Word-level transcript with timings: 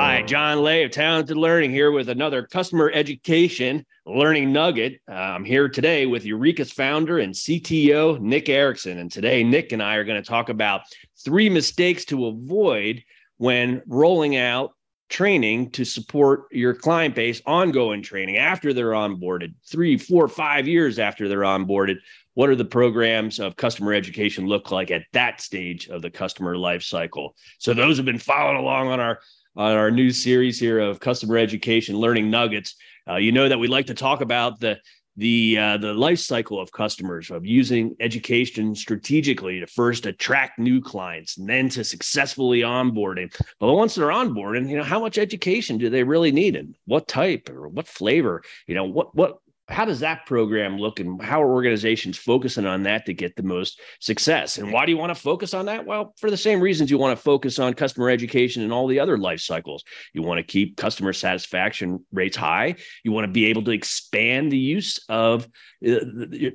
Hi, 0.00 0.22
John 0.22 0.62
Leh 0.62 0.84
of 0.84 0.92
Talented 0.92 1.36
Learning 1.36 1.72
here 1.72 1.90
with 1.90 2.08
another 2.08 2.44
customer 2.44 2.88
education 2.94 3.84
learning 4.06 4.52
nugget. 4.52 5.00
Uh, 5.10 5.14
I'm 5.14 5.44
here 5.44 5.68
today 5.68 6.06
with 6.06 6.22
Eurekos 6.22 6.72
founder 6.72 7.18
and 7.18 7.34
CTO, 7.34 8.20
Nick 8.20 8.48
Erickson. 8.48 8.98
And 8.98 9.10
today, 9.10 9.42
Nick 9.42 9.72
and 9.72 9.82
I 9.82 9.96
are 9.96 10.04
going 10.04 10.22
to 10.22 10.26
talk 10.26 10.50
about 10.50 10.82
three 11.24 11.50
mistakes 11.50 12.04
to 12.06 12.26
avoid 12.26 13.02
when 13.38 13.82
rolling 13.88 14.36
out 14.36 14.70
training 15.08 15.72
to 15.72 15.84
support 15.84 16.44
your 16.52 16.74
client 16.74 17.16
base, 17.16 17.42
ongoing 17.44 18.00
training 18.00 18.36
after 18.36 18.72
they're 18.72 18.90
onboarded, 18.90 19.52
three, 19.68 19.96
four, 19.96 20.28
five 20.28 20.68
years 20.68 21.00
after 21.00 21.26
they're 21.26 21.40
onboarded. 21.40 21.96
What 22.34 22.50
are 22.50 22.54
the 22.54 22.64
programs 22.64 23.40
of 23.40 23.56
customer 23.56 23.94
education 23.94 24.46
look 24.46 24.70
like 24.70 24.92
at 24.92 25.06
that 25.12 25.40
stage 25.40 25.88
of 25.88 26.02
the 26.02 26.10
customer 26.10 26.56
life 26.56 26.84
cycle? 26.84 27.34
So 27.58 27.74
those 27.74 27.96
have 27.96 28.06
been 28.06 28.20
following 28.20 28.58
along 28.58 28.88
on 28.88 29.00
our 29.00 29.18
on 29.58 29.72
our 29.72 29.90
new 29.90 30.10
series 30.10 30.58
here 30.58 30.78
of 30.78 31.00
customer 31.00 31.36
education 31.36 31.96
learning 31.96 32.30
nuggets. 32.30 32.76
Uh, 33.10 33.16
you 33.16 33.32
know 33.32 33.48
that 33.48 33.58
we 33.58 33.66
like 33.66 33.86
to 33.86 33.94
talk 33.94 34.20
about 34.20 34.60
the 34.60 34.78
the 35.16 35.58
uh, 35.58 35.76
the 35.78 35.92
life 35.92 36.20
cycle 36.20 36.60
of 36.60 36.70
customers 36.70 37.32
of 37.32 37.44
using 37.44 37.96
education 37.98 38.72
strategically 38.72 39.58
to 39.58 39.66
first 39.66 40.06
attract 40.06 40.60
new 40.60 40.80
clients 40.80 41.38
and 41.38 41.48
then 41.48 41.68
to 41.68 41.82
successfully 41.82 42.60
onboarding. 42.60 43.34
But 43.58 43.74
once 43.74 43.96
they're 43.96 44.08
onboarding, 44.08 44.70
you 44.70 44.76
know, 44.76 44.84
how 44.84 45.00
much 45.00 45.18
education 45.18 45.76
do 45.76 45.90
they 45.90 46.04
really 46.04 46.30
need 46.30 46.54
and 46.54 46.76
what 46.86 47.08
type 47.08 47.50
or 47.50 47.66
what 47.68 47.88
flavor? 47.88 48.42
You 48.68 48.76
know, 48.76 48.84
what 48.84 49.12
what 49.16 49.38
how 49.68 49.84
does 49.84 50.00
that 50.00 50.24
program 50.24 50.78
look 50.78 50.98
and 50.98 51.20
how 51.22 51.42
are 51.42 51.52
organizations 51.52 52.16
focusing 52.16 52.64
on 52.64 52.84
that 52.84 53.04
to 53.04 53.12
get 53.12 53.36
the 53.36 53.42
most 53.42 53.80
success? 54.00 54.56
And 54.56 54.72
why 54.72 54.86
do 54.86 54.92
you 54.92 54.98
want 54.98 55.14
to 55.14 55.20
focus 55.20 55.52
on 55.52 55.66
that? 55.66 55.84
Well 55.84 56.14
for 56.18 56.30
the 56.30 56.36
same 56.36 56.60
reasons 56.60 56.90
you 56.90 56.96
want 56.96 57.16
to 57.16 57.22
focus 57.22 57.58
on 57.58 57.74
customer 57.74 58.08
education 58.08 58.62
and 58.62 58.72
all 58.72 58.86
the 58.86 58.98
other 58.98 59.18
life 59.18 59.40
cycles. 59.40 59.84
You 60.14 60.22
want 60.22 60.38
to 60.38 60.42
keep 60.42 60.76
customer 60.76 61.12
satisfaction 61.12 62.04
rates 62.12 62.36
high. 62.36 62.76
You 63.04 63.12
want 63.12 63.26
to 63.26 63.32
be 63.32 63.46
able 63.46 63.62
to 63.64 63.70
expand 63.70 64.50
the 64.50 64.58
use 64.58 64.98
of 65.08 65.44
uh, 65.44 66.00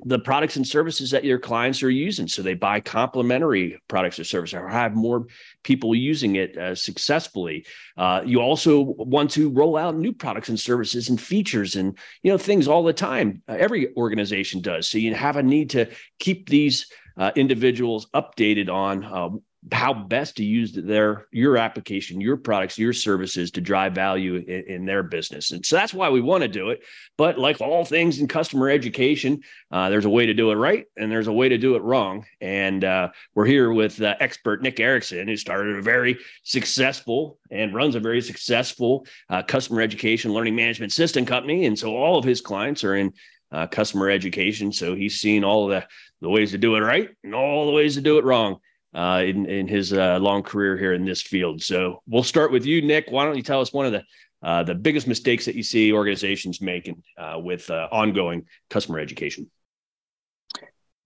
the, 0.04 0.20
products 0.24 0.56
and 0.56 0.66
services 0.66 1.10
that 1.10 1.24
your 1.24 1.38
clients 1.38 1.82
are 1.82 1.90
using. 1.90 2.26
So 2.26 2.42
they 2.42 2.54
buy 2.54 2.80
complementary 2.80 3.78
products 3.88 4.18
or 4.18 4.24
services 4.24 4.54
or 4.54 4.68
have 4.68 4.94
more 4.94 5.26
people 5.62 5.94
using 5.94 6.36
it 6.36 6.56
uh, 6.56 6.74
successfully. 6.74 7.66
Uh, 7.96 8.22
you 8.24 8.40
also 8.40 8.80
want 8.80 9.30
to 9.32 9.50
roll 9.50 9.76
out 9.76 9.96
new 9.96 10.12
products 10.12 10.48
and 10.48 10.58
services 10.58 11.08
and 11.08 11.20
features 11.20 11.76
and 11.76 11.96
you 12.22 12.32
know 12.32 12.38
things 12.38 12.66
all 12.66 12.82
the 12.82 12.92
time 12.92 13.03
time. 13.04 13.42
Uh, 13.48 13.56
every 13.58 13.94
organization 13.96 14.60
does. 14.60 14.88
So 14.88 14.98
you 14.98 15.14
have 15.14 15.36
a 15.36 15.42
need 15.42 15.70
to 15.70 15.88
keep 16.18 16.48
these 16.48 16.86
uh, 17.16 17.30
individuals 17.36 18.06
updated 18.14 18.68
on 18.68 19.04
uh, 19.04 19.30
how 19.72 19.94
best 19.94 20.36
to 20.36 20.44
use 20.44 20.72
their 20.72 21.26
your 21.32 21.56
application 21.56 22.20
your 22.20 22.36
products 22.36 22.78
your 22.78 22.92
services 22.92 23.50
to 23.50 23.60
drive 23.60 23.94
value 23.94 24.36
in, 24.36 24.64
in, 24.64 24.84
their 24.84 25.02
business. 25.02 25.52
And 25.52 25.64
so 25.64 25.76
that's 25.76 25.94
why 25.94 26.10
we 26.10 26.20
want 26.20 26.42
to 26.42 26.48
do 26.48 26.68
it. 26.70 26.82
But 27.16 27.38
like 27.38 27.60
all 27.60 27.84
things 27.84 28.20
in 28.20 28.28
customer 28.28 28.68
education 28.68 29.40
uh, 29.70 29.88
there's 29.88 30.04
a 30.04 30.10
way 30.10 30.26
to 30.26 30.34
do 30.34 30.50
it 30.50 30.56
right 30.56 30.84
and 30.96 31.10
there's 31.10 31.28
a 31.28 31.32
way 31.32 31.48
to 31.48 31.56
do 31.56 31.76
it 31.76 31.82
wrong. 31.82 32.26
And 32.40 32.84
uh, 32.84 33.08
we're 33.34 33.46
here 33.46 33.72
with 33.72 34.00
uh, 34.02 34.14
expert 34.20 34.62
nick 34.62 34.80
erickson 34.80 35.28
who 35.28 35.36
started 35.36 35.76
a 35.76 35.82
very 35.82 36.18
successful 36.42 37.38
and 37.50 37.74
runs 37.74 37.94
a 37.94 38.00
very 38.00 38.20
successful 38.20 39.06
uh, 39.30 39.42
customer 39.42 39.80
education 39.80 40.32
learning 40.32 40.56
management 40.56 40.92
system 40.92 41.24
company. 41.24 41.64
And 41.64 41.78
so 41.78 41.96
all 41.96 42.18
of 42.18 42.24
his 42.24 42.40
clients 42.40 42.84
are 42.84 42.96
in 42.96 43.12
uh, 43.50 43.66
customer 43.68 44.10
education. 44.10 44.72
So 44.72 44.94
he's 44.94 45.20
seen 45.20 45.42
all 45.42 45.68
the 45.68 45.86
the 46.20 46.28
ways 46.28 46.50
to 46.50 46.58
do 46.58 46.74
it 46.76 46.80
right 46.80 47.10
and 47.22 47.34
all 47.34 47.66
the 47.66 47.72
ways 47.72 47.94
to 47.94 48.00
do 48.00 48.18
it 48.18 48.24
wrong 48.24 48.58
uh, 48.94 49.22
in 49.26 49.46
in 49.46 49.66
his 49.66 49.92
uh, 49.92 50.18
long 50.18 50.42
career 50.42 50.76
here 50.76 50.92
in 50.94 51.04
this 51.04 51.20
field. 51.20 51.62
So 51.62 52.02
we'll 52.06 52.22
start 52.22 52.52
with 52.52 52.64
you, 52.64 52.80
Nick. 52.80 53.06
Why 53.10 53.24
don't 53.24 53.36
you 53.36 53.42
tell 53.42 53.60
us 53.60 53.72
one 53.72 53.86
of 53.86 53.92
the 53.92 54.04
uh, 54.42 54.62
the 54.62 54.74
biggest 54.74 55.06
mistakes 55.08 55.44
that 55.46 55.54
you 55.54 55.62
see 55.62 55.92
organizations 55.92 56.60
making 56.60 57.02
uh, 57.18 57.38
with 57.38 57.68
uh, 57.70 57.88
ongoing 57.90 58.46
customer 58.70 59.00
education? 59.00 59.50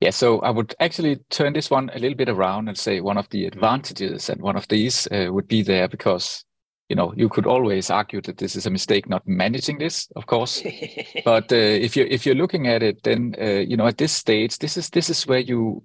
Yeah, 0.01 0.11
so 0.11 0.41
I 0.41 0.51
would 0.51 0.75
actually 0.79 1.17
turn 1.31 1.55
this 1.55 1.71
one 1.71 1.91
a 1.93 1.99
little 1.99 2.17
bit 2.17 2.29
around 2.29 2.69
and 2.69 2.79
say 2.79 3.01
one 3.01 3.19
of 3.19 3.29
the 3.31 3.47
advantages 3.47 4.29
and 4.29 4.41
one 4.41 4.57
of 4.57 4.69
these 4.69 5.09
uh, 5.11 5.29
would 5.31 5.49
be 5.49 5.63
there 5.63 5.89
because 5.89 6.45
you 6.89 6.95
know 6.95 7.13
you 7.17 7.29
could 7.29 7.47
always 7.47 7.91
argue 7.91 8.21
that 8.23 8.37
this 8.37 8.55
is 8.55 8.67
a 8.67 8.71
mistake 8.71 9.09
not 9.09 9.27
managing 9.27 9.79
this, 9.79 10.09
of 10.15 10.27
course. 10.27 10.63
but 11.25 11.51
if 11.51 11.97
you 11.97 12.07
if 12.11 12.27
you're 12.27 12.35
looking 12.35 12.69
at 12.69 12.83
it, 12.83 13.03
then 13.03 13.35
you 13.39 13.79
know 13.79 13.87
at 13.87 13.97
this 13.97 14.13
stage, 14.13 14.59
this 14.59 14.77
is 14.77 14.91
this 14.91 15.09
is 15.09 15.27
where 15.27 15.41
you 15.41 15.83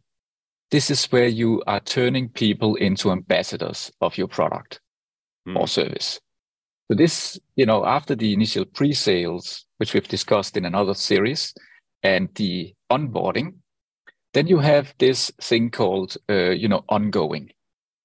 this 0.74 0.90
is 0.90 1.06
where 1.12 1.28
you 1.28 1.62
are 1.68 1.80
turning 1.82 2.28
people 2.30 2.74
into 2.78 3.12
ambassadors 3.12 3.92
of 4.02 4.18
your 4.18 4.28
product 4.28 4.82
mm. 5.48 5.56
or 5.56 5.68
service. 5.68 6.20
So 6.90 6.98
this, 6.98 7.40
you 7.56 7.68
know, 7.68 7.86
after 7.86 8.16
the 8.16 8.34
initial 8.34 8.66
pre-sales, 8.66 9.68
which 9.78 9.94
we've 9.94 10.08
discussed 10.08 10.58
in 10.58 10.66
another 10.66 10.96
series, 10.96 11.54
and 12.02 12.28
the 12.34 12.74
onboarding, 12.92 13.54
then 14.34 14.48
you 14.48 14.58
have 14.58 14.96
this 14.98 15.32
thing 15.40 15.70
called, 15.70 16.18
uh, 16.28 16.50
you 16.50 16.68
know, 16.68 16.84
ongoing, 16.90 17.52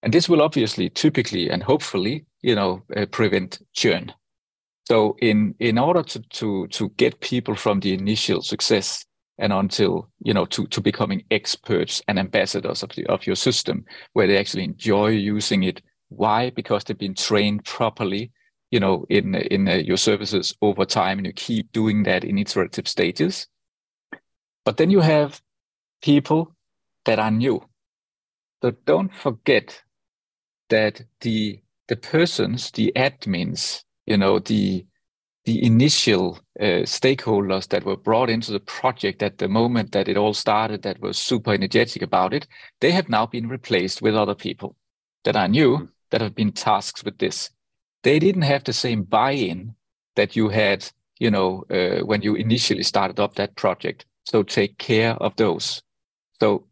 and 0.02 0.12
this 0.12 0.28
will 0.28 0.42
obviously, 0.42 0.90
typically, 0.90 1.48
and 1.48 1.62
hopefully, 1.62 2.26
you 2.42 2.54
know, 2.54 2.82
uh, 2.94 3.06
prevent 3.06 3.62
churn. 3.72 4.12
So 4.86 5.16
in 5.22 5.54
in 5.58 5.78
order 5.78 6.02
to 6.02 6.20
to 6.20 6.66
to 6.66 6.90
get 6.98 7.20
people 7.20 7.54
from 7.54 7.80
the 7.80 7.94
initial 7.94 8.42
success 8.42 9.06
and 9.38 9.52
until 9.52 10.08
you 10.20 10.34
know 10.34 10.44
to 10.46 10.66
to 10.66 10.80
becoming 10.80 11.24
experts 11.30 12.02
and 12.08 12.18
ambassadors 12.18 12.82
of 12.82 12.90
the 12.90 13.06
of 13.06 13.26
your 13.26 13.36
system 13.36 13.84
where 14.12 14.26
they 14.26 14.38
actually 14.38 14.64
enjoy 14.64 15.08
using 15.08 15.62
it. 15.62 15.82
Why? 16.08 16.50
Because 16.50 16.84
they've 16.84 16.98
been 16.98 17.14
trained 17.14 17.64
properly 17.64 18.32
you 18.70 18.80
know 18.80 19.06
in 19.08 19.34
in 19.34 19.68
uh, 19.68 19.74
your 19.74 19.96
services 19.96 20.54
over 20.62 20.84
time 20.84 21.18
and 21.18 21.26
you 21.26 21.32
keep 21.32 21.72
doing 21.72 22.02
that 22.04 22.24
in 22.24 22.38
iterative 22.38 22.88
stages. 22.88 23.46
But 24.64 24.76
then 24.76 24.90
you 24.90 25.00
have 25.00 25.40
people 26.02 26.54
that 27.04 27.18
are 27.18 27.30
new. 27.30 27.62
So 28.62 28.72
don't 28.84 29.14
forget 29.14 29.82
that 30.68 31.02
the 31.20 31.60
the 31.88 31.96
persons 31.96 32.70
the 32.72 32.92
admins 32.96 33.82
you 34.06 34.16
know 34.16 34.38
the 34.38 34.84
the 35.48 35.64
initial 35.64 36.38
uh, 36.60 36.84
stakeholders 36.84 37.68
that 37.68 37.84
were 37.84 37.96
brought 37.96 38.28
into 38.28 38.52
the 38.52 38.60
project 38.60 39.22
at 39.22 39.38
the 39.38 39.48
moment 39.48 39.92
that 39.92 40.06
it 40.06 40.18
all 40.18 40.34
started 40.34 40.82
that 40.82 41.00
was 41.00 41.16
super 41.16 41.54
energetic 41.54 42.02
about 42.02 42.34
it 42.34 42.46
they 42.82 42.90
have 42.90 43.08
now 43.08 43.24
been 43.24 43.48
replaced 43.48 44.02
with 44.02 44.14
other 44.14 44.34
people 44.34 44.76
that 45.24 45.36
are 45.36 45.48
new 45.48 45.76
mm-hmm. 45.76 45.84
that 46.10 46.20
have 46.20 46.34
been 46.34 46.52
tasked 46.52 47.04
with 47.04 47.18
this. 47.18 47.50
They 48.02 48.18
didn't 48.18 48.42
have 48.42 48.64
the 48.64 48.72
same 48.72 49.02
buy-in 49.02 49.74
that 50.16 50.36
you 50.36 50.48
had 50.48 50.90
you 51.18 51.30
know 51.30 51.64
uh, 51.70 52.04
when 52.04 52.22
you 52.22 52.34
initially 52.34 52.82
started 52.82 53.20
up 53.20 53.34
that 53.34 53.56
project. 53.56 54.06
So 54.24 54.42
take 54.42 54.78
care 54.78 55.14
of 55.14 55.36
those. 55.36 55.82
So 56.40 56.66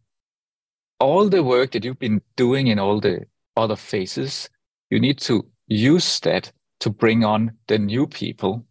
all 1.00 1.28
the 1.28 1.43
work 1.43 1.72
that 1.72 1.84
you've 1.84 1.98
been 1.98 2.22
doing 2.37 2.69
in 2.69 2.78
all 2.78 3.00
the 3.00 3.26
other 3.56 3.76
phases 3.76 4.48
you 4.91 5.00
need 5.00 5.19
to 5.19 5.44
use 5.66 6.20
that 6.20 6.53
to 6.81 6.91
bring 6.91 7.25
on 7.25 7.53
the 7.69 7.78
new 7.78 8.06
people 8.06 8.66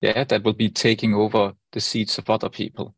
yeah 0.00 0.24
that 0.24 0.42
will 0.44 0.52
be 0.52 0.68
taking 0.68 1.14
over 1.14 1.52
the 1.72 1.80
seats 1.80 2.18
of 2.18 2.30
other 2.30 2.48
people. 2.48 2.94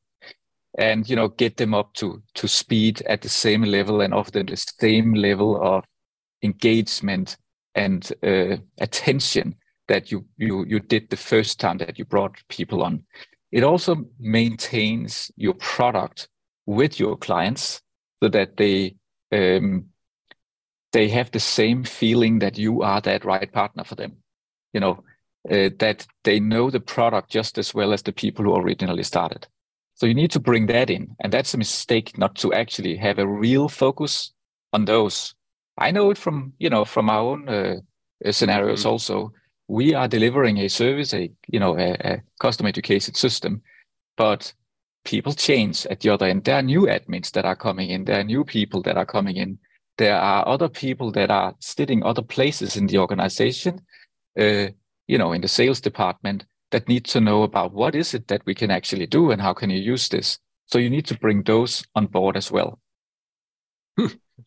And 0.79 1.09
you 1.09 1.17
know 1.17 1.29
get 1.29 1.57
them 1.57 1.75
up 1.75 1.95
to 1.95 2.23
to 2.35 2.49
speed 2.49 3.03
at 3.03 3.23
the 3.23 3.29
same 3.29 3.63
level 3.63 4.01
and 4.01 4.15
often 4.15 4.47
the 4.47 4.57
same 4.57 5.15
level 5.15 5.61
of 5.61 5.85
engagement 6.43 7.37
and 7.75 8.13
uh, 8.23 8.57
attention 8.81 9.57
that 9.89 10.13
you 10.13 10.27
you 10.37 10.65
you 10.67 10.79
did 10.81 11.11
the 11.11 11.17
first 11.17 11.59
time 11.59 11.79
that 11.79 11.99
you 11.99 12.05
brought 12.05 12.37
people 12.49 12.83
on. 12.83 13.05
It 13.51 13.65
also 13.65 14.05
maintains 14.21 15.31
your 15.37 15.55
product 15.55 16.29
with 16.67 17.01
your 17.01 17.17
clients 17.17 17.81
so 18.23 18.29
that 18.29 18.57
they 18.57 18.97
um, 19.33 19.87
they 20.93 21.09
have 21.09 21.31
the 21.31 21.41
same 21.41 21.83
feeling 21.85 22.39
that 22.41 22.59
you 22.59 22.83
are 22.83 23.01
that 23.01 23.25
right 23.25 23.51
partner 23.53 23.85
for 23.85 23.95
them 23.95 24.19
you 24.73 24.81
know, 24.81 25.05
uh, 25.51 25.71
that 25.79 26.07
they 26.25 26.41
know 26.41 26.71
the 26.71 26.81
product 26.81 27.31
just 27.31 27.59
as 27.59 27.75
well 27.75 27.93
as 27.93 28.03
the 28.03 28.13
people 28.13 28.45
who 28.45 28.57
originally 28.57 29.03
started. 29.03 29.47
So 29.95 30.07
you 30.07 30.15
need 30.15 30.31
to 30.33 30.41
bring 30.41 30.67
that 30.67 30.91
in. 30.91 31.17
And 31.21 31.33
that's 31.33 31.55
a 31.55 31.59
mistake 31.59 32.17
not 32.19 32.37
to 32.37 32.53
actually 32.53 32.97
have 32.97 33.19
a 33.19 33.27
real 33.27 33.69
focus 33.69 34.33
on 34.73 34.85
those. 34.85 35.35
I 35.77 35.91
know 35.91 36.11
it 36.11 36.19
from, 36.19 36.53
you 36.59 36.71
know, 36.71 36.85
from 36.85 37.11
our 37.11 37.21
own 37.21 37.49
uh, 37.49 37.77
scenarios 38.31 38.81
mm-hmm. 38.81 38.89
also. 38.89 39.33
We 39.67 39.95
are 39.95 40.09
delivering 40.09 40.59
a 40.59 40.69
service, 40.69 41.13
a, 41.15 41.31
you 41.49 41.61
know, 41.61 41.77
a, 41.79 41.93
a 42.05 42.23
customer 42.41 42.69
education 42.69 43.15
system, 43.15 43.63
but 44.17 44.53
people 45.05 45.33
change 45.33 45.87
at 45.87 46.01
the 46.01 46.11
other 46.11 46.27
end. 46.27 46.45
There 46.45 46.57
are 46.57 46.63
new 46.63 46.83
admins 46.83 47.31
that 47.33 47.45
are 47.45 47.57
coming 47.57 47.91
in. 47.91 48.05
There 48.05 48.21
are 48.21 48.25
new 48.25 48.45
people 48.45 48.83
that 48.83 48.97
are 48.97 49.07
coming 49.07 49.37
in. 49.37 49.59
There 49.99 50.17
are 50.17 50.47
other 50.47 50.69
people 50.69 51.11
that 51.13 51.31
are 51.31 51.55
sitting 51.59 52.03
other 52.03 52.23
places 52.23 52.77
in 52.77 52.87
the 52.87 52.99
organization 52.99 53.81
uh, 54.39 54.69
you 55.07 55.19
know, 55.19 55.33
in 55.33 55.41
the 55.41 55.49
sales 55.49 55.81
department 55.81 56.45
that 56.71 56.89
need 56.89 57.05
to 57.07 57.21
know 57.21 57.43
about 57.43 57.73
what 57.73 57.95
is 57.95 58.15
it 58.15 58.29
that 58.29 58.43
we 58.45 58.55
can 58.55 58.71
actually 58.71 59.07
do 59.07 59.31
and 59.31 59.41
how 59.41 59.55
can 59.55 59.71
you 59.71 59.81
use 59.81 60.09
this. 60.09 60.39
So 60.67 60.79
you 60.79 60.91
need 60.91 61.07
to 61.07 61.19
bring 61.19 61.43
those 61.43 61.85
on 61.95 62.07
board 62.07 62.37
as 62.37 62.51
well. 62.51 62.79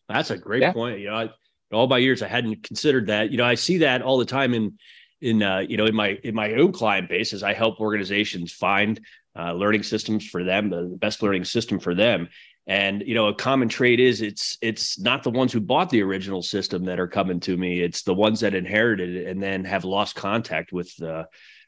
That's 0.08 0.30
a 0.30 0.38
great 0.38 0.62
yeah. 0.62 0.72
point. 0.72 1.00
You 1.00 1.10
know, 1.10 1.30
all 1.72 1.88
my 1.88 1.98
years, 1.98 2.22
I 2.22 2.28
hadn't 2.28 2.62
considered 2.62 3.08
that. 3.08 3.30
You 3.30 3.38
know, 3.38 3.44
I 3.44 3.56
see 3.56 3.78
that 3.78 4.02
all 4.02 4.18
the 4.18 4.24
time 4.24 4.54
in 4.54 4.78
in 5.20 5.42
uh, 5.42 5.58
you 5.60 5.76
know 5.76 5.86
in 5.86 5.94
my 5.94 6.18
in 6.22 6.34
my 6.34 6.54
own 6.54 6.72
client 6.72 7.08
base 7.08 7.32
as 7.32 7.42
I 7.42 7.54
help 7.54 7.80
organizations 7.80 8.52
find 8.52 9.00
uh, 9.38 9.52
learning 9.52 9.82
systems 9.82 10.26
for 10.26 10.44
them, 10.44 10.70
the 10.70 10.96
best 10.98 11.22
learning 11.22 11.44
system 11.44 11.78
for 11.78 11.94
them. 11.94 12.28
And 12.66 13.02
you 13.06 13.14
know, 13.14 13.26
a 13.26 13.34
common 13.34 13.68
trait 13.68 13.98
is 13.98 14.22
it's 14.22 14.56
it's 14.62 14.98
not 15.00 15.24
the 15.24 15.30
ones 15.30 15.52
who 15.52 15.60
bought 15.60 15.90
the 15.90 16.02
original 16.02 16.42
system 16.42 16.84
that 16.84 17.00
are 17.00 17.08
coming 17.08 17.40
to 17.40 17.56
me. 17.56 17.80
It's 17.80 18.02
the 18.02 18.14
ones 18.14 18.40
that 18.40 18.54
inherited 18.54 19.16
it 19.16 19.26
and 19.26 19.42
then 19.42 19.64
have 19.64 19.84
lost 19.84 20.14
contact 20.14 20.72
with 20.72 20.92
uh, 21.02 21.24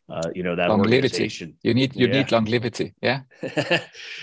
uh, 0.08 0.30
you 0.34 0.42
know 0.42 0.54
that 0.54 0.68
longevity. 0.68 0.96
organization. 0.96 1.56
You 1.62 1.74
need 1.74 1.96
you 1.96 2.06
yeah. 2.06 2.12
need 2.12 2.32
longevity. 2.32 2.94
Yeah. 3.02 3.22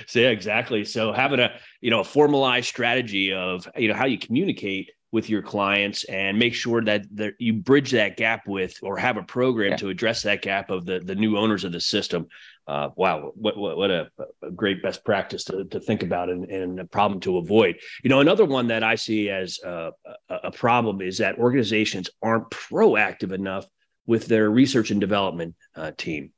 so 0.07 0.19
yeah, 0.19 0.29
exactly. 0.29 0.85
So 0.85 1.11
having 1.11 1.39
a 1.39 1.51
you 1.81 1.89
know 1.89 2.01
a 2.01 2.05
formalized 2.05 2.67
strategy 2.67 3.33
of 3.33 3.67
you 3.75 3.89
know 3.89 3.95
how 3.95 4.05
you 4.05 4.17
communicate 4.17 4.91
with 5.11 5.29
your 5.29 5.41
clients 5.41 6.03
and 6.05 6.39
make 6.39 6.53
sure 6.53 6.81
that, 6.81 7.03
that 7.15 7.33
you 7.37 7.53
bridge 7.53 7.91
that 7.91 8.15
gap 8.15 8.47
with 8.47 8.77
or 8.81 8.97
have 8.97 9.17
a 9.17 9.23
program 9.23 9.71
yeah. 9.71 9.77
to 9.77 9.89
address 9.89 10.21
that 10.21 10.41
gap 10.41 10.69
of 10.69 10.85
the 10.85 10.99
the 10.99 11.15
new 11.15 11.37
owners 11.37 11.63
of 11.63 11.71
the 11.71 11.81
system. 11.81 12.27
Uh, 12.67 12.89
wow, 12.95 13.31
what 13.35 13.57
what, 13.57 13.77
what 13.77 13.91
a, 13.91 14.09
a, 14.43 14.51
great 14.51 14.81
best 14.81 15.03
practice 15.03 15.43
to, 15.43 15.65
to 15.65 15.79
think 15.79 16.03
about 16.03 16.29
and, 16.29 16.45
and 16.45 16.79
a 16.79 16.85
problem 16.85 17.19
to 17.19 17.37
avoid. 17.37 17.75
You 18.03 18.09
know, 18.09 18.21
another 18.21 18.45
one 18.45 18.67
that 18.67 18.83
I 18.83 18.95
see 18.95 19.29
as 19.29 19.59
a, 19.63 19.91
a 20.29 20.51
problem 20.51 21.01
is 21.01 21.17
that 21.17 21.37
organizations 21.37 22.09
aren't 22.21 22.49
proactive 22.49 23.33
enough 23.33 23.65
with 24.05 24.27
their 24.27 24.49
research 24.49 24.91
and 24.91 25.01
development 25.01 25.55
uh, 25.75 25.91
team. 25.97 26.31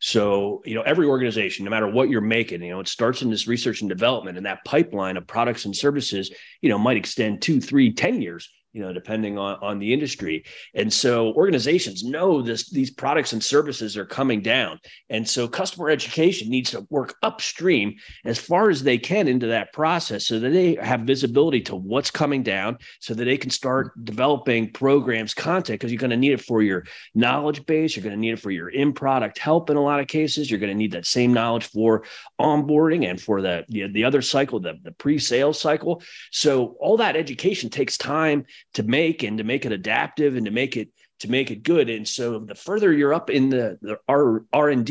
So, 0.00 0.62
you 0.64 0.74
know, 0.74 0.82
every 0.82 1.06
organization, 1.06 1.64
no 1.64 1.70
matter 1.70 1.88
what 1.88 2.08
you're 2.08 2.20
making, 2.20 2.62
you 2.62 2.70
know, 2.70 2.80
it 2.80 2.88
starts 2.88 3.22
in 3.22 3.30
this 3.30 3.48
research 3.48 3.80
and 3.80 3.88
development, 3.88 4.36
and 4.36 4.46
that 4.46 4.64
pipeline 4.64 5.16
of 5.16 5.26
products 5.26 5.64
and 5.64 5.76
services, 5.76 6.32
you 6.62 6.68
know, 6.68 6.78
might 6.78 6.96
extend 6.96 7.42
two, 7.42 7.60
three, 7.60 7.92
ten 7.92 8.22
years 8.22 8.48
you 8.72 8.82
know, 8.82 8.92
depending 8.92 9.38
on, 9.38 9.58
on 9.62 9.78
the 9.78 9.92
industry. 9.92 10.44
And 10.74 10.92
so 10.92 11.32
organizations 11.32 12.04
know 12.04 12.42
this, 12.42 12.70
these 12.70 12.90
products 12.90 13.32
and 13.32 13.42
services 13.42 13.96
are 13.96 14.04
coming 14.04 14.42
down. 14.42 14.78
And 15.08 15.28
so 15.28 15.48
customer 15.48 15.90
education 15.90 16.50
needs 16.50 16.70
to 16.72 16.86
work 16.90 17.16
upstream 17.22 17.96
as 18.24 18.38
far 18.38 18.68
as 18.68 18.82
they 18.82 18.98
can 18.98 19.26
into 19.26 19.46
that 19.48 19.72
process 19.72 20.26
so 20.26 20.38
that 20.38 20.50
they 20.50 20.74
have 20.76 21.00
visibility 21.00 21.60
to 21.62 21.76
what's 21.76 22.10
coming 22.10 22.42
down 22.42 22.78
so 23.00 23.14
that 23.14 23.24
they 23.24 23.38
can 23.38 23.50
start 23.50 23.92
developing 24.04 24.70
programs, 24.70 25.34
content, 25.34 25.80
because 25.80 25.90
you're 25.90 25.98
going 25.98 26.10
to 26.10 26.16
need 26.16 26.32
it 26.32 26.42
for 26.42 26.62
your 26.62 26.84
knowledge 27.14 27.64
base. 27.64 27.96
You're 27.96 28.04
going 28.04 28.14
to 28.14 28.20
need 28.20 28.32
it 28.32 28.40
for 28.40 28.50
your 28.50 28.68
in 28.68 28.92
product 28.92 29.38
help 29.38 29.70
in 29.70 29.76
a 29.76 29.82
lot 29.82 30.00
of 30.00 30.08
cases. 30.08 30.50
You're 30.50 30.60
going 30.60 30.72
to 30.72 30.78
need 30.78 30.92
that 30.92 31.06
same 31.06 31.32
knowledge 31.32 31.64
for 31.64 32.04
onboarding 32.40 33.08
and 33.08 33.20
for 33.20 33.40
the, 33.40 33.64
the, 33.68 33.88
the 33.88 34.04
other 34.04 34.20
cycle, 34.20 34.60
the, 34.60 34.74
the 34.82 34.92
pre 34.92 35.18
sales 35.18 35.60
cycle. 35.60 36.02
So 36.30 36.76
all 36.80 36.98
that 36.98 37.16
education 37.16 37.70
takes 37.70 37.96
time 37.96 38.44
to 38.74 38.82
make 38.82 39.22
and 39.22 39.38
to 39.38 39.44
make 39.44 39.64
it 39.66 39.72
adaptive 39.72 40.36
and 40.36 40.46
to 40.46 40.52
make 40.52 40.76
it 40.76 40.88
to 41.20 41.28
make 41.28 41.50
it 41.50 41.64
good. 41.64 41.90
And 41.90 42.06
so 42.06 42.38
the 42.38 42.54
further 42.54 42.92
you're 42.92 43.12
up 43.12 43.28
in 43.28 43.48
the, 43.48 43.76
the 43.82 43.98
R 44.08 44.44
R 44.52 44.68
and 44.68 44.88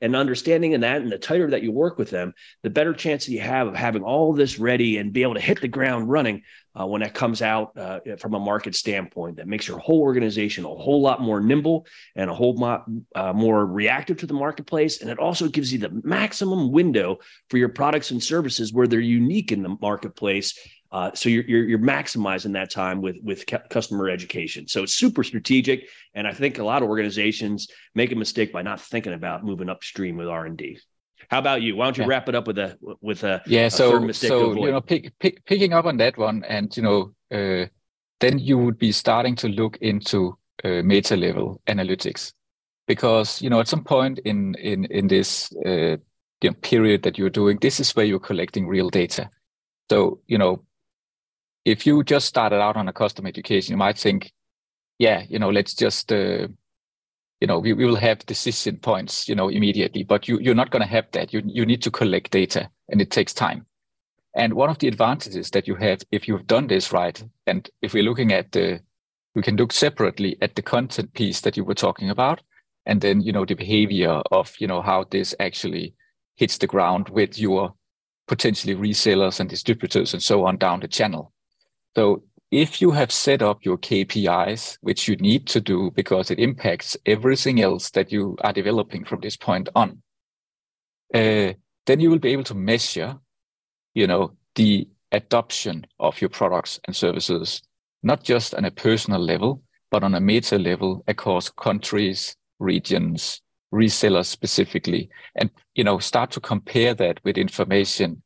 and 0.00 0.14
understanding 0.14 0.70
in 0.70 0.82
that, 0.82 1.02
and 1.02 1.10
the 1.10 1.18
tighter 1.18 1.50
that 1.50 1.64
you 1.64 1.72
work 1.72 1.98
with 1.98 2.10
them, 2.10 2.32
the 2.62 2.70
better 2.70 2.94
chance 2.94 3.26
that 3.26 3.32
you 3.32 3.40
have 3.40 3.66
of 3.66 3.74
having 3.74 4.04
all 4.04 4.32
this 4.32 4.60
ready 4.60 4.98
and 4.98 5.12
be 5.12 5.22
able 5.22 5.34
to 5.34 5.40
hit 5.40 5.60
the 5.60 5.66
ground 5.66 6.08
running 6.08 6.42
uh, 6.80 6.86
when 6.86 7.02
that 7.02 7.14
comes 7.14 7.42
out 7.42 7.76
uh, 7.76 7.98
from 8.18 8.34
a 8.34 8.38
market 8.38 8.76
standpoint. 8.76 9.38
That 9.38 9.48
makes 9.48 9.66
your 9.66 9.78
whole 9.78 10.00
organization 10.00 10.64
a 10.64 10.68
whole 10.68 11.02
lot 11.02 11.20
more 11.20 11.40
nimble 11.40 11.86
and 12.14 12.30
a 12.30 12.34
whole 12.34 12.54
lot 12.54 12.84
uh, 13.16 13.32
more 13.32 13.66
reactive 13.66 14.18
to 14.18 14.26
the 14.26 14.34
marketplace. 14.34 15.00
And 15.00 15.10
it 15.10 15.18
also 15.18 15.48
gives 15.48 15.72
you 15.72 15.80
the 15.80 16.00
maximum 16.04 16.70
window 16.70 17.18
for 17.50 17.58
your 17.58 17.70
products 17.70 18.12
and 18.12 18.22
services 18.22 18.72
where 18.72 18.86
they're 18.86 19.00
unique 19.00 19.50
in 19.50 19.64
the 19.64 19.76
marketplace 19.80 20.56
uh, 20.92 21.10
so 21.14 21.28
you're, 21.28 21.44
you're, 21.44 21.64
you're 21.64 21.78
maximizing 21.78 22.52
that 22.52 22.70
time 22.70 23.02
with 23.02 23.16
with 23.22 23.44
customer 23.68 24.08
education. 24.08 24.68
So 24.68 24.84
it's 24.84 24.94
super 24.94 25.24
strategic, 25.24 25.88
and 26.14 26.26
I 26.26 26.32
think 26.32 26.58
a 26.58 26.64
lot 26.64 26.82
of 26.82 26.88
organizations 26.88 27.68
make 27.94 28.12
a 28.12 28.16
mistake 28.16 28.52
by 28.52 28.62
not 28.62 28.80
thinking 28.80 29.12
about 29.12 29.44
moving 29.44 29.68
upstream 29.68 30.16
with 30.16 30.28
R 30.28 30.46
and 30.46 30.56
D. 30.56 30.78
How 31.28 31.38
about 31.38 31.62
you? 31.62 31.76
Why 31.76 31.86
don't 31.86 31.96
you 31.96 32.04
yeah. 32.04 32.10
wrap 32.10 32.28
it 32.28 32.34
up 32.34 32.46
with 32.46 32.58
a 32.58 32.78
with 33.00 33.24
a 33.24 33.42
yeah? 33.46 33.66
A 33.66 33.70
so 33.70 34.10
so 34.12 34.54
you 34.54 34.70
know, 34.70 34.80
pick, 34.80 35.18
pick, 35.18 35.44
picking 35.44 35.72
up 35.72 35.84
on 35.84 35.96
that 35.98 36.16
one, 36.16 36.44
and 36.44 36.74
you 36.76 36.82
know, 36.82 37.14
uh, 37.32 37.66
then 38.20 38.38
you 38.38 38.58
would 38.58 38.78
be 38.78 38.92
starting 38.92 39.34
to 39.36 39.48
look 39.48 39.78
into 39.78 40.36
uh, 40.64 40.82
meta 40.82 41.16
level 41.16 41.60
analytics, 41.66 42.32
because 42.86 43.40
you 43.42 43.50
know 43.50 43.60
at 43.60 43.68
some 43.68 43.84
point 43.84 44.18
in 44.20 44.54
in 44.56 44.84
in 44.86 45.08
this 45.08 45.52
uh, 45.64 45.96
you 46.40 46.50
know, 46.50 46.54
period 46.62 47.02
that 47.02 47.18
you're 47.18 47.30
doing, 47.30 47.58
this 47.60 47.80
is 47.80 47.96
where 47.96 48.04
you're 48.04 48.20
collecting 48.20 48.68
real 48.68 48.90
data. 48.90 49.30
So 49.90 50.20
you 50.26 50.38
know, 50.38 50.64
if 51.64 51.86
you 51.86 52.02
just 52.04 52.26
started 52.26 52.60
out 52.60 52.76
on 52.76 52.88
a 52.88 52.92
custom 52.92 53.26
education, 53.26 53.72
you 53.72 53.78
might 53.78 53.98
think, 53.98 54.32
yeah, 54.98 55.22
you 55.28 55.38
know, 55.38 55.50
let's 55.50 55.74
just, 55.74 56.12
uh, 56.12 56.48
you 57.40 57.46
know, 57.46 57.58
we, 57.58 57.72
we 57.72 57.84
will 57.84 57.96
have 57.96 58.24
decision 58.26 58.76
points, 58.76 59.28
you 59.28 59.34
know, 59.34 59.48
immediately, 59.48 60.04
but 60.04 60.28
you, 60.28 60.38
you're 60.40 60.54
not 60.54 60.70
going 60.70 60.82
to 60.82 60.88
have 60.88 61.06
that. 61.12 61.32
You, 61.32 61.42
you 61.44 61.66
need 61.66 61.82
to 61.82 61.90
collect 61.90 62.30
data 62.30 62.68
and 62.88 63.00
it 63.00 63.10
takes 63.10 63.32
time. 63.32 63.66
And 64.34 64.54
one 64.54 64.70
of 64.70 64.78
the 64.78 64.88
advantages 64.88 65.50
that 65.50 65.68
you 65.68 65.76
have 65.76 66.02
if 66.10 66.26
you've 66.26 66.46
done 66.46 66.66
this 66.66 66.92
right, 66.92 67.22
and 67.46 67.68
if 67.82 67.94
we're 67.94 68.02
looking 68.02 68.32
at 68.32 68.52
the, 68.52 68.80
we 69.34 69.42
can 69.42 69.56
look 69.56 69.72
separately 69.72 70.36
at 70.42 70.54
the 70.54 70.62
content 70.62 71.12
piece 71.14 71.40
that 71.42 71.56
you 71.56 71.64
were 71.64 71.74
talking 71.74 72.10
about, 72.10 72.42
and 72.86 73.00
then, 73.00 73.20
you 73.20 73.32
know, 73.32 73.44
the 73.44 73.54
behavior 73.54 74.22
of, 74.30 74.54
you 74.58 74.66
know, 74.66 74.82
how 74.82 75.04
this 75.10 75.34
actually 75.40 75.94
hits 76.36 76.58
the 76.58 76.66
ground 76.66 77.08
with 77.08 77.38
your 77.38 77.74
potentially 78.26 78.74
resellers 78.74 79.40
and 79.40 79.48
distributors 79.48 80.12
and 80.12 80.22
so 80.22 80.46
on 80.46 80.56
down 80.56 80.80
the 80.80 80.88
channel. 80.88 81.32
So 81.96 82.24
if 82.50 82.80
you 82.80 82.92
have 82.92 83.10
set 83.10 83.42
up 83.42 83.64
your 83.64 83.78
KPIs, 83.78 84.78
which 84.80 85.08
you 85.08 85.16
need 85.16 85.46
to 85.48 85.60
do 85.60 85.90
because 85.90 86.30
it 86.30 86.38
impacts 86.38 86.96
everything 87.06 87.60
else 87.60 87.90
that 87.90 88.12
you 88.12 88.36
are 88.42 88.52
developing 88.52 89.04
from 89.04 89.20
this 89.20 89.36
point 89.36 89.68
on, 89.74 90.02
uh, 91.12 91.52
then 91.86 92.00
you 92.00 92.10
will 92.10 92.18
be 92.18 92.32
able 92.32 92.44
to 92.44 92.54
measure, 92.54 93.16
you 93.94 94.06
know, 94.06 94.32
the 94.54 94.88
adoption 95.12 95.86
of 95.98 96.20
your 96.20 96.30
products 96.30 96.80
and 96.84 96.94
services, 96.94 97.62
not 98.02 98.22
just 98.22 98.54
on 98.54 98.64
a 98.64 98.70
personal 98.70 99.20
level, 99.20 99.62
but 99.90 100.02
on 100.02 100.14
a 100.14 100.20
meta 100.20 100.58
level 100.58 101.04
across 101.06 101.50
countries, 101.50 102.36
regions, 102.58 103.40
resellers 103.72 104.26
specifically, 104.26 105.08
and 105.36 105.50
you 105.74 105.84
know, 105.84 105.98
start 105.98 106.30
to 106.32 106.40
compare 106.40 106.94
that 106.94 107.20
with 107.24 107.36
information 107.36 108.22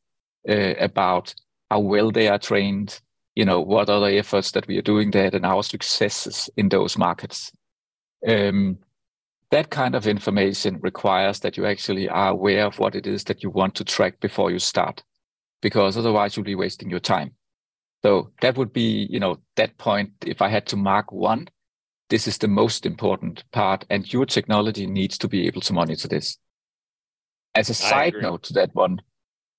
uh, 0.47 0.73
about 0.79 1.33
how 1.69 1.79
well 1.79 2.11
they 2.11 2.27
are 2.27 2.39
trained, 2.39 2.99
you 3.39 3.45
know, 3.45 3.61
what 3.61 3.89
are 3.89 4.01
the 4.01 4.17
efforts 4.17 4.51
that 4.51 4.67
we 4.67 4.77
are 4.77 4.81
doing 4.81 5.11
there 5.11 5.29
and 5.31 5.45
our 5.45 5.63
successes 5.63 6.49
in 6.57 6.67
those 6.67 6.97
markets. 6.97 7.53
Um, 8.27 8.79
that 9.49 9.69
kind 9.69 9.95
of 9.95 10.07
information 10.07 10.77
requires 10.81 11.39
that 11.39 11.55
you 11.55 11.65
actually 11.65 12.09
are 12.09 12.31
aware 12.31 12.65
of 12.65 12.79
what 12.79 12.95
it 12.95 13.07
is 13.07 13.23
that 13.23 13.41
you 13.41 13.49
want 13.49 13.75
to 13.75 13.85
track 13.85 14.19
before 14.19 14.51
you 14.51 14.59
start, 14.59 15.03
because 15.61 15.95
otherwise 15.95 16.35
you'll 16.35 16.43
be 16.43 16.63
wasting 16.63 16.89
your 16.89 16.99
time. 16.99 17.31
So 18.03 18.31
that 18.41 18.57
would 18.57 18.73
be, 18.73 19.07
you 19.09 19.21
know, 19.21 19.37
that 19.55 19.77
point. 19.77 20.11
If 20.25 20.41
I 20.41 20.49
had 20.49 20.65
to 20.65 20.75
mark 20.75 21.13
one, 21.13 21.47
this 22.09 22.27
is 22.27 22.39
the 22.39 22.49
most 22.49 22.85
important 22.85 23.49
part, 23.53 23.85
and 23.89 24.11
your 24.11 24.25
technology 24.25 24.85
needs 24.85 25.17
to 25.19 25.29
be 25.29 25.47
able 25.47 25.61
to 25.61 25.71
monitor 25.71 26.09
this. 26.09 26.37
As 27.55 27.69
a 27.69 27.73
side 27.73 28.15
note 28.21 28.43
to 28.43 28.53
that 28.55 28.75
one, 28.75 29.01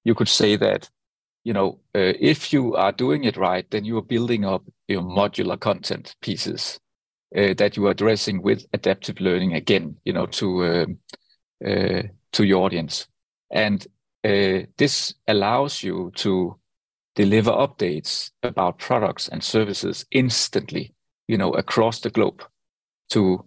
you 0.05 0.15
could 0.15 0.29
say 0.29 0.57
that 0.57 0.91
you 1.45 1.53
know, 1.53 1.81
uh, 1.95 2.13
if 2.21 2.53
you 2.53 2.75
are 2.75 2.93
doing 2.93 3.25
it 3.25 3.37
right, 3.37 3.71
then 3.71 3.85
you 3.85 3.97
are 3.99 4.03
building 4.03 4.45
up 4.45 4.63
your 4.89 5.03
modular 5.03 5.59
content 5.59 6.15
pieces 6.21 6.79
uh, 7.37 7.55
that 7.55 7.77
you 7.77 7.87
are 7.87 7.93
addressing 7.93 8.43
with 8.43 8.67
adaptive 8.73 9.21
learning 9.21 9.55
again, 9.55 9.97
you 10.05 10.13
know, 10.13 10.27
to 10.27 10.65
um, 10.65 10.99
uh, 11.67 12.03
to 12.33 12.45
your 12.45 12.65
audience, 12.65 13.07
and 13.51 13.87
uh, 14.25 14.61
this 14.77 15.15
allows 15.27 15.83
you 15.83 16.13
to 16.15 16.57
deliver 17.15 17.51
updates 17.51 18.31
about 18.43 18.79
products 18.79 19.29
and 19.29 19.43
services 19.43 20.07
instantly, 20.11 20.95
you 21.27 21.37
know, 21.37 21.53
across 21.53 22.01
the 22.01 22.11
globe 22.11 22.43
to 23.11 23.45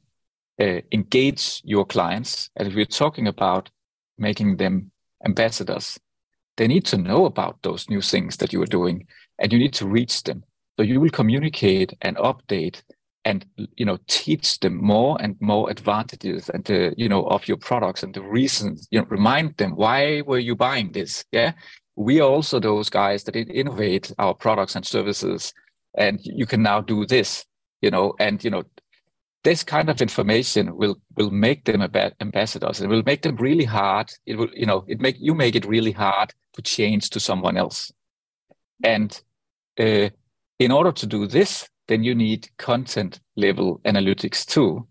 uh, 0.62 0.82
engage 0.92 1.62
your 1.64 1.86
clients. 1.86 2.50
And 2.56 2.74
we're 2.74 2.86
talking 2.86 3.28
about 3.28 3.70
making 4.18 4.58
them 4.58 4.92
ambassadors 5.26 6.00
they 6.58 6.68
need 6.68 6.86
to 6.86 6.98
know 6.98 7.26
about 7.26 7.58
those 7.64 7.90
new 7.90 8.02
things 8.02 8.38
that 8.38 8.54
you 8.54 8.62
are 8.62 8.68
doing 8.68 9.08
and 9.40 9.52
you 9.52 9.60
need 9.60 9.74
to 9.74 9.88
reach 9.88 10.24
them. 10.24 10.44
So 10.78 10.84
you 10.84 11.00
will 11.00 11.10
communicate 11.10 11.94
and 12.02 12.18
update 12.18 12.82
and 13.26 13.46
you 13.56 13.86
know 13.86 13.98
teach 14.08 14.60
them 14.60 14.76
more 14.84 15.18
and 15.22 15.36
more 15.40 15.70
advantages 15.70 16.50
and 16.50 16.66
the 16.66 16.94
you 16.98 17.08
know 17.08 17.24
of 17.28 17.48
your 17.48 17.56
products 17.56 18.04
and 18.04 18.14
the 18.14 18.22
reasons 18.22 18.86
you 18.92 19.00
know 19.00 19.08
remind 19.08 19.56
them 19.56 19.78
why 19.78 20.22
were 20.22 20.40
you 20.40 20.56
buying 20.56 20.92
this? 20.92 21.24
Yeah? 21.32 21.54
We 21.96 22.20
are 22.20 22.30
also 22.30 22.60
those 22.60 22.90
guys 22.90 23.24
that 23.24 23.36
innovate 23.36 24.12
our 24.18 24.34
products 24.34 24.76
and 24.76 24.86
services 24.86 25.54
and 25.98 26.20
you 26.24 26.46
can 26.46 26.64
now 26.64 26.82
do 26.82 27.06
this 27.06 27.46
you 27.84 27.92
know? 27.92 28.16
And 28.20 28.44
you 28.44 28.50
know 28.50 28.64
this 29.44 29.64
kind 29.64 29.90
of 29.90 30.02
information 30.02 30.76
will 30.76 30.98
will 31.18 31.32
make 31.32 31.66
them 31.66 31.82
ambassadors. 32.22 32.82
It 32.82 32.88
will 32.88 33.04
make 33.06 33.22
them 33.22 33.36
really 33.36 33.66
hard. 33.66 34.12
It 34.26 34.38
will 34.38 34.50
you 34.54 34.66
know 34.66 34.86
it 34.88 35.00
make 35.00 35.18
you 35.20 35.34
make 35.34 35.56
it 35.56 35.66
really 35.66 35.92
hard 35.92 36.34
to 36.54 36.62
change 36.62 37.10
to 37.12 37.20
someone 37.20 37.58
else. 37.58 37.92
And 38.84 39.22
uh, 39.80 40.10
in 40.60 40.72
order 40.72 40.92
to 40.92 41.06
do 41.06 41.28
this 41.28 41.68
then 41.88 42.04
you 42.04 42.16
need 42.16 42.50
content 42.58 43.20
level 43.36 43.82
analytics 43.86 44.46
too. 44.46 44.88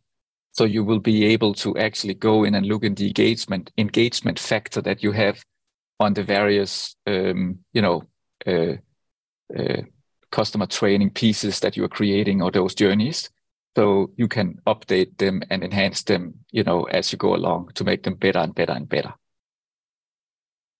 So 0.53 0.65
you 0.65 0.85
will 0.85 1.01
be 1.01 1.25
able 1.25 1.55
to 1.55 1.77
actually 1.79 2.15
go 2.15 2.45
in 2.45 2.55
and 2.55 2.67
look 2.67 2.85
in 2.85 2.95
the 2.95 3.07
engagement 3.07 3.71
engagement 3.79 4.39
factor 4.39 4.83
that 4.83 5.03
you 5.03 5.13
have 5.13 5.43
on 5.99 6.15
the 6.15 6.23
various 6.23 6.95
um, 7.07 7.61
you 7.73 7.81
know 7.81 8.03
uh, 8.47 8.75
uh, 9.59 9.83
customer 10.31 10.67
training 10.67 11.11
pieces 11.11 11.61
that 11.61 11.77
you 11.77 11.85
are 11.85 11.89
creating 11.89 12.43
or 12.43 12.51
those 12.51 12.75
journeys 12.75 13.31
so 13.77 14.11
you 14.17 14.29
can 14.29 14.59
update 14.67 15.17
them 15.19 15.43
and 15.51 15.63
enhance 15.65 16.03
them 16.03 16.35
you 16.51 16.63
know 16.63 16.85
as 16.85 17.13
you 17.13 17.19
go 17.19 17.35
along 17.35 17.71
to 17.75 17.85
make 17.85 18.03
them 18.03 18.15
better 18.15 18.39
and 18.39 18.55
better 18.55 18.73
and 18.73 18.89
better 18.89 19.15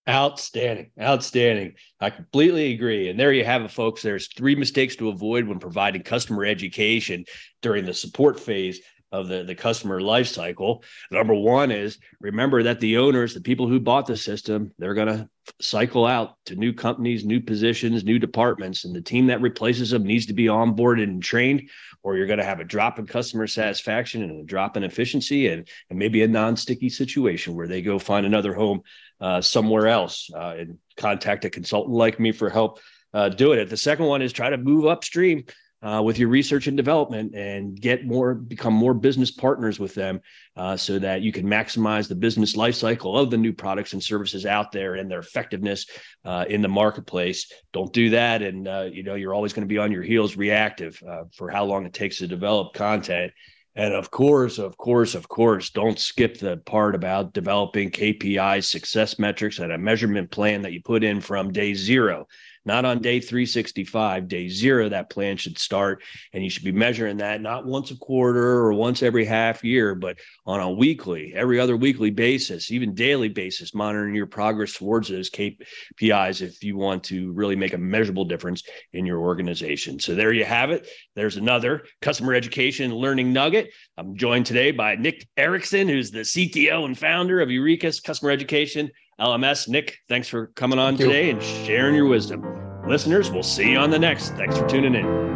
Outstanding. 0.07 0.91
Outstanding. 0.99 1.75
I 2.01 2.09
completely 2.09 2.73
agree. 2.73 3.07
And 3.07 3.17
there 3.17 3.31
you 3.31 3.45
have 3.45 3.61
it, 3.61 3.71
folks. 3.71 4.01
There's 4.01 4.27
three 4.27 4.53
mistakes 4.53 4.97
to 4.97 5.07
avoid 5.07 5.47
when 5.47 5.59
providing 5.59 6.03
customer 6.03 6.43
education 6.43 7.23
during 7.61 7.85
the 7.85 7.93
support 7.93 8.37
phase 8.37 8.81
of 9.13 9.27
the, 9.27 9.43
the 9.43 9.55
customer 9.55 10.01
life 10.01 10.27
cycle. 10.27 10.83
Number 11.11 11.35
one 11.35 11.71
is 11.71 11.99
remember 12.19 12.63
that 12.63 12.79
the 12.79 12.97
owners, 12.97 13.33
the 13.33 13.41
people 13.41 13.67
who 13.67 13.79
bought 13.79 14.07
the 14.07 14.17
system, 14.17 14.73
they're 14.79 14.95
going 14.95 15.07
to 15.07 15.29
cycle 15.61 16.05
out 16.05 16.35
to 16.47 16.55
new 16.55 16.73
companies, 16.73 17.23
new 17.23 17.39
positions, 17.39 18.03
new 18.03 18.17
departments, 18.17 18.85
and 18.85 18.95
the 18.95 19.01
team 19.01 19.27
that 19.27 19.41
replaces 19.41 19.91
them 19.91 20.03
needs 20.03 20.25
to 20.25 20.33
be 20.33 20.45
onboarded 20.45 21.03
and 21.03 21.21
trained, 21.21 21.69
or 22.01 22.17
you're 22.17 22.27
going 22.27 22.39
to 22.39 22.45
have 22.45 22.59
a 22.59 22.65
drop 22.65 22.97
in 22.97 23.05
customer 23.05 23.45
satisfaction 23.45 24.23
and 24.23 24.41
a 24.41 24.43
drop 24.43 24.75
in 24.77 24.83
efficiency 24.83 25.47
and, 25.47 25.67
and 25.91 25.99
maybe 25.99 26.23
a 26.23 26.27
non-sticky 26.27 26.89
situation 26.89 27.55
where 27.55 27.67
they 27.67 27.83
go 27.83 27.99
find 27.99 28.25
another 28.25 28.53
home 28.53 28.81
uh, 29.21 29.41
somewhere 29.41 29.87
else 29.87 30.29
uh, 30.35 30.55
and 30.57 30.79
contact 30.97 31.45
a 31.45 31.49
consultant 31.51 31.95
like 31.95 32.19
me 32.19 32.31
for 32.31 32.49
help 32.49 32.79
uh, 33.13 33.29
doing 33.29 33.59
it. 33.59 33.69
The 33.69 33.77
second 33.77 34.05
one 34.05 34.23
is 34.23 34.33
try 34.33 34.49
to 34.49 34.57
move 34.57 34.87
upstream 34.87 35.45
uh, 35.83 36.01
with 36.01 36.17
your 36.17 36.29
research 36.29 36.67
and 36.67 36.77
development 36.77 37.35
and 37.35 37.79
get 37.79 38.05
more 38.05 38.33
become 38.33 38.73
more 38.73 38.93
business 38.93 39.29
partners 39.29 39.79
with 39.79 39.93
them 39.93 40.21
uh, 40.55 40.77
so 40.77 40.97
that 40.97 41.21
you 41.21 41.31
can 41.31 41.45
maximize 41.45 42.07
the 42.07 42.15
business 42.15 42.55
life 42.55 42.75
cycle 42.75 43.17
of 43.17 43.29
the 43.29 43.37
new 43.37 43.51
products 43.51 43.91
and 43.91 44.01
services 44.01 44.45
out 44.45 44.71
there 44.71 44.95
and 44.95 45.11
their 45.11 45.19
effectiveness 45.19 45.85
uh, 46.23 46.45
in 46.47 46.61
the 46.61 46.69
marketplace. 46.69 47.51
Don't 47.73 47.91
do 47.91 48.11
that 48.11 48.41
and 48.41 48.67
uh, 48.67 48.87
you 48.91 49.03
know 49.03 49.15
you're 49.15 49.33
always 49.33 49.51
going 49.51 49.67
to 49.67 49.73
be 49.73 49.77
on 49.77 49.91
your 49.91 50.03
heels 50.03 50.37
reactive 50.37 51.01
uh, 51.07 51.23
for 51.35 51.49
how 51.49 51.65
long 51.65 51.85
it 51.85 51.93
takes 51.93 52.17
to 52.19 52.27
develop 52.27 52.73
content. 52.73 53.33
And 53.75 53.93
of 53.93 54.11
course, 54.11 54.59
of 54.59 54.77
course, 54.77 55.15
of 55.15 55.27
course, 55.27 55.71
don't 55.71 55.97
skip 55.97 56.37
the 56.37 56.57
part 56.57 56.93
about 56.93 57.33
developing 57.33 57.89
KPIs, 57.89 58.65
success 58.65 59.17
metrics, 59.17 59.57
and 59.57 59.71
a 59.71 59.79
measurement 59.79 60.29
plan 60.29 60.61
that 60.61 60.73
you 60.73 60.81
put 60.83 61.03
in 61.03 61.19
from 61.19 61.51
day 61.51 61.73
zero 61.73 62.27
not 62.65 62.85
on 62.85 63.01
day 63.01 63.19
365, 63.19 64.27
day 64.27 64.47
zero, 64.47 64.89
that 64.89 65.09
plan 65.09 65.37
should 65.37 65.57
start. 65.57 66.01
And 66.31 66.43
you 66.43 66.49
should 66.49 66.63
be 66.63 66.71
measuring 66.71 67.17
that 67.17 67.41
not 67.41 67.65
once 67.65 67.91
a 67.91 67.97
quarter 67.97 68.41
or 68.41 68.73
once 68.73 69.03
every 69.03 69.25
half 69.25 69.63
year, 69.63 69.95
but 69.95 70.19
on 70.45 70.59
a 70.59 70.71
weekly, 70.71 71.33
every 71.35 71.59
other 71.59 71.75
weekly 71.75 72.09
basis, 72.09 72.71
even 72.71 72.93
daily 72.93 73.29
basis, 73.29 73.73
monitoring 73.73 74.15
your 74.15 74.27
progress 74.27 74.73
towards 74.73 75.09
those 75.09 75.29
KPIs 75.29 76.41
if 76.41 76.63
you 76.63 76.77
want 76.77 77.03
to 77.05 77.31
really 77.33 77.55
make 77.55 77.73
a 77.73 77.77
measurable 77.77 78.25
difference 78.25 78.63
in 78.93 79.05
your 79.05 79.19
organization. 79.19 79.99
So 79.99 80.15
there 80.15 80.33
you 80.33 80.45
have 80.45 80.71
it. 80.71 80.87
There's 81.15 81.37
another 81.37 81.83
customer 82.01 82.33
education 82.33 82.93
learning 82.93 83.33
nugget. 83.33 83.71
I'm 83.97 84.15
joined 84.15 84.45
today 84.45 84.71
by 84.71 84.95
Nick 84.95 85.27
Erickson, 85.37 85.87
who's 85.87 86.11
the 86.11 86.19
CTO 86.19 86.85
and 86.85 86.97
founder 86.97 87.41
of 87.41 87.49
Eurekos 87.49 88.03
Customer 88.03 88.31
Education 88.31 88.89
LMS. 89.19 89.67
Nick, 89.67 89.99
thanks 90.07 90.27
for 90.27 90.47
coming 90.47 90.79
on 90.79 90.97
Thank 90.97 91.09
today 91.09 91.27
you. 91.27 91.33
and 91.33 91.43
sharing 91.43 91.95
your 91.95 92.07
wisdom. 92.07 92.45
Listeners, 92.87 93.31
we'll 93.31 93.43
see 93.43 93.71
you 93.71 93.77
on 93.77 93.89
the 93.89 93.99
next. 93.99 94.31
Thanks 94.31 94.57
for 94.57 94.67
tuning 94.67 94.95
in. 94.95 95.32